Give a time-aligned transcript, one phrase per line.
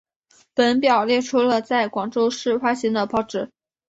[0.55, 3.51] 本表列出了在广州市发行的报纸。